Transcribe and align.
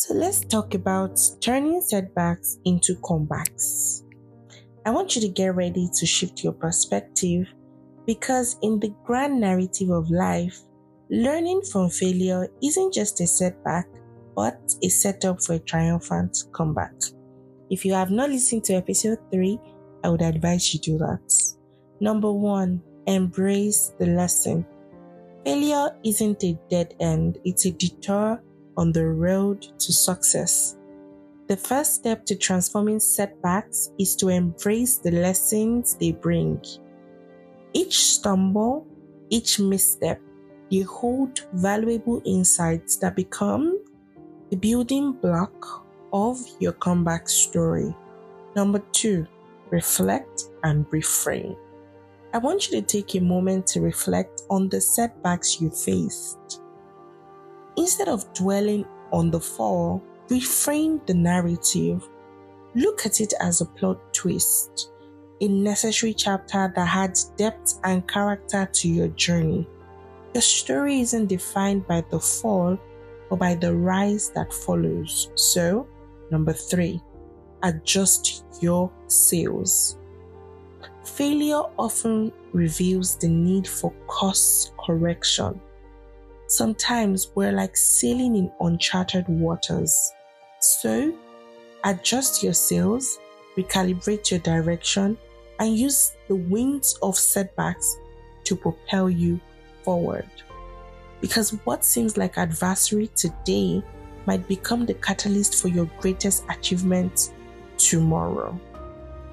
So 0.00 0.14
let's 0.14 0.40
talk 0.40 0.72
about 0.72 1.20
turning 1.42 1.82
setbacks 1.82 2.56
into 2.64 2.94
comebacks. 3.02 4.02
I 4.86 4.92
want 4.92 5.14
you 5.14 5.20
to 5.20 5.28
get 5.28 5.54
ready 5.54 5.90
to 5.94 6.06
shift 6.06 6.42
your 6.42 6.54
perspective 6.54 7.46
because, 8.06 8.56
in 8.62 8.80
the 8.80 8.94
grand 9.04 9.38
narrative 9.38 9.90
of 9.90 10.10
life, 10.10 10.58
learning 11.10 11.60
from 11.70 11.90
failure 11.90 12.48
isn't 12.62 12.94
just 12.94 13.20
a 13.20 13.26
setback, 13.26 13.88
but 14.34 14.58
a 14.82 14.88
setup 14.88 15.44
for 15.44 15.56
a 15.56 15.58
triumphant 15.58 16.44
comeback. 16.54 16.94
If 17.68 17.84
you 17.84 17.92
have 17.92 18.10
not 18.10 18.30
listened 18.30 18.64
to 18.64 18.76
episode 18.76 19.18
3, 19.30 19.60
I 20.02 20.08
would 20.08 20.22
advise 20.22 20.72
you 20.72 20.80
to 20.80 20.92
do 20.92 20.98
that. 21.00 21.54
Number 22.00 22.32
one, 22.32 22.82
embrace 23.06 23.92
the 23.98 24.06
lesson. 24.06 24.64
Failure 25.44 25.90
isn't 26.02 26.42
a 26.42 26.58
dead 26.70 26.94
end, 27.00 27.36
it's 27.44 27.66
a 27.66 27.72
detour 27.72 28.42
on 28.80 28.92
the 28.92 29.06
road 29.06 29.60
to 29.78 29.92
success. 29.92 30.78
The 31.48 31.56
first 31.56 31.94
step 31.96 32.24
to 32.26 32.34
transforming 32.34 32.98
setbacks 32.98 33.90
is 33.98 34.16
to 34.16 34.28
embrace 34.30 34.96
the 34.96 35.10
lessons 35.10 35.96
they 35.96 36.12
bring. 36.12 36.64
Each 37.74 38.04
stumble, 38.04 38.86
each 39.28 39.60
misstep, 39.60 40.20
they 40.70 40.80
hold 40.80 41.46
valuable 41.52 42.22
insights 42.24 42.96
that 42.96 43.16
become 43.16 43.84
the 44.48 44.56
building 44.56 45.12
block 45.12 45.84
of 46.12 46.40
your 46.58 46.72
comeback 46.72 47.28
story. 47.28 47.94
Number 48.56 48.82
two, 48.92 49.26
reflect 49.70 50.44
and 50.64 50.86
reframe. 50.86 51.56
I 52.32 52.38
want 52.38 52.70
you 52.70 52.80
to 52.80 52.86
take 52.86 53.14
a 53.14 53.20
moment 53.20 53.66
to 53.68 53.80
reflect 53.80 54.42
on 54.48 54.68
the 54.68 54.80
setbacks 54.80 55.60
you 55.60 55.68
faced. 55.68 56.62
Instead 57.76 58.08
of 58.08 58.32
dwelling 58.34 58.84
on 59.12 59.30
the 59.30 59.40
fall, 59.40 60.02
reframe 60.28 61.04
the 61.06 61.14
narrative. 61.14 62.08
Look 62.74 63.06
at 63.06 63.20
it 63.20 63.32
as 63.40 63.60
a 63.60 63.66
plot 63.66 64.14
twist, 64.14 64.92
a 65.40 65.48
necessary 65.48 66.14
chapter 66.14 66.72
that 66.74 66.96
adds 66.96 67.32
depth 67.36 67.80
and 67.84 68.06
character 68.06 68.68
to 68.72 68.88
your 68.88 69.08
journey. 69.08 69.66
Your 70.34 70.42
story 70.42 71.00
isn't 71.00 71.26
defined 71.26 71.86
by 71.86 72.04
the 72.10 72.20
fall, 72.20 72.78
but 73.28 73.38
by 73.38 73.54
the 73.54 73.74
rise 73.74 74.30
that 74.30 74.52
follows. 74.52 75.30
So, 75.34 75.88
number 76.30 76.52
three, 76.52 77.00
adjust 77.62 78.44
your 78.60 78.92
sails. 79.08 79.98
Failure 81.04 81.62
often 81.78 82.32
reveals 82.52 83.16
the 83.16 83.28
need 83.28 83.66
for 83.66 83.92
course 84.06 84.72
correction. 84.84 85.60
Sometimes 86.50 87.30
we're 87.36 87.52
like 87.52 87.76
sailing 87.76 88.34
in 88.34 88.50
uncharted 88.58 89.24
waters. 89.28 90.12
So, 90.58 91.16
adjust 91.84 92.42
your 92.42 92.54
sails, 92.54 93.20
recalibrate 93.56 94.32
your 94.32 94.40
direction, 94.40 95.16
and 95.60 95.78
use 95.78 96.16
the 96.26 96.34
winds 96.34 96.98
of 97.02 97.16
setbacks 97.16 97.96
to 98.42 98.56
propel 98.56 99.08
you 99.08 99.40
forward. 99.84 100.28
Because 101.20 101.50
what 101.64 101.84
seems 101.84 102.16
like 102.16 102.36
adversary 102.36 103.06
today 103.14 103.80
might 104.26 104.48
become 104.48 104.86
the 104.86 104.94
catalyst 104.94 105.62
for 105.62 105.68
your 105.68 105.88
greatest 106.00 106.42
achievement 106.50 107.32
tomorrow. 107.78 108.58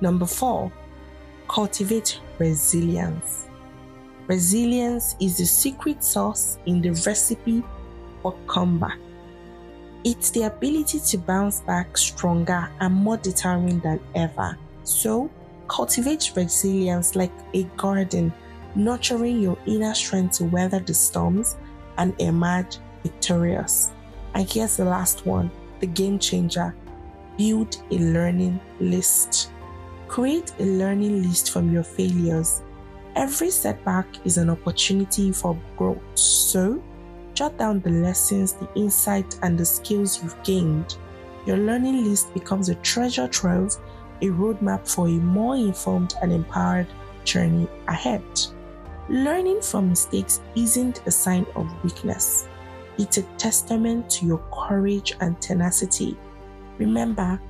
Number 0.00 0.26
four, 0.26 0.72
cultivate 1.46 2.18
resilience. 2.40 3.43
Resilience 4.26 5.16
is 5.20 5.36
the 5.36 5.44
secret 5.44 6.02
sauce 6.02 6.58
in 6.64 6.80
the 6.80 6.90
recipe 6.90 7.62
for 8.22 8.34
comeback. 8.46 8.98
It's 10.02 10.30
the 10.30 10.44
ability 10.44 11.00
to 11.00 11.18
bounce 11.18 11.60
back 11.60 11.96
stronger 11.96 12.70
and 12.80 12.94
more 12.94 13.18
determined 13.18 13.82
than 13.82 14.00
ever. 14.14 14.56
So, 14.82 15.30
cultivate 15.68 16.32
resilience 16.34 17.16
like 17.16 17.32
a 17.52 17.64
garden, 17.76 18.32
nurturing 18.74 19.40
your 19.40 19.58
inner 19.66 19.94
strength 19.94 20.38
to 20.38 20.44
weather 20.44 20.80
the 20.80 20.94
storms 20.94 21.56
and 21.98 22.14
emerge 22.18 22.78
victorious. 23.02 23.90
And 24.34 24.50
here's 24.50 24.76
the 24.76 24.84
last 24.84 25.26
one 25.26 25.50
the 25.80 25.86
game 25.86 26.18
changer 26.18 26.74
build 27.36 27.82
a 27.90 27.98
learning 27.98 28.60
list. 28.80 29.50
Create 30.08 30.52
a 30.60 30.64
learning 30.64 31.22
list 31.22 31.50
from 31.50 31.72
your 31.72 31.82
failures. 31.82 32.62
Every 33.16 33.50
setback 33.50 34.06
is 34.24 34.38
an 34.38 34.50
opportunity 34.50 35.32
for 35.32 35.58
growth. 35.76 36.02
So, 36.14 36.82
Jot 37.34 37.58
down 37.58 37.80
the 37.80 37.90
lessons, 37.90 38.52
the 38.52 38.68
insight, 38.76 39.36
and 39.42 39.58
the 39.58 39.64
skills 39.64 40.22
you've 40.22 40.40
gained. 40.44 40.96
Your 41.46 41.56
learning 41.56 42.04
list 42.04 42.32
becomes 42.32 42.68
a 42.68 42.76
treasure 42.76 43.26
trove, 43.26 43.76
a 44.22 44.26
roadmap 44.26 44.88
for 44.88 45.08
a 45.08 45.12
more 45.12 45.56
informed 45.56 46.14
and 46.22 46.32
empowered 46.32 46.86
journey 47.24 47.68
ahead. 47.88 48.22
Learning 49.08 49.60
from 49.60 49.90
mistakes 49.90 50.40
isn't 50.54 51.04
a 51.06 51.10
sign 51.10 51.44
of 51.56 51.68
weakness, 51.82 52.46
it's 52.96 53.18
a 53.18 53.22
testament 53.36 54.08
to 54.08 54.24
your 54.24 54.42
courage 54.52 55.14
and 55.20 55.40
tenacity. 55.42 56.16
Remember, 56.78 57.40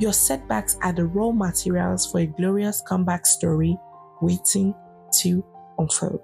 your 0.00 0.12
setbacks 0.12 0.76
are 0.82 0.92
the 0.92 1.06
raw 1.06 1.30
materials 1.30 2.10
for 2.10 2.20
a 2.20 2.26
glorious 2.26 2.80
comeback 2.80 3.24
story 3.24 3.78
waiting 4.20 4.74
to 5.12 5.44
unfold. 5.78 6.22